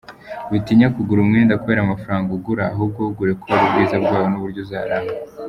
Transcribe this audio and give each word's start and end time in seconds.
Witinya 0.49 0.87
kugura 0.95 1.19
umwenda 1.21 1.59
kubera 1.61 1.79
amafaranga 1.83 2.29
ugura, 2.37 2.63
ahubwo 2.73 2.99
wugure 3.05 3.31
kubera 3.41 3.63
ubwiza 3.65 3.95
bwawo 4.03 4.27
n’uburyo 4.29 4.59
uzaramba. 4.65 5.13